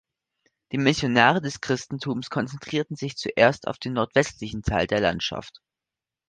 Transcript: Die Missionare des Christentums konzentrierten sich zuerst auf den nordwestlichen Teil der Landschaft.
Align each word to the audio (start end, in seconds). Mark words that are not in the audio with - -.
Die 0.71 0.79
Missionare 0.79 1.41
des 1.41 1.61
Christentums 1.61 2.31
konzentrierten 2.31 2.95
sich 2.95 3.17
zuerst 3.17 3.67
auf 3.67 3.77
den 3.77 3.93
nordwestlichen 3.93 4.63
Teil 4.63 4.87
der 4.87 4.99
Landschaft. 4.99 5.61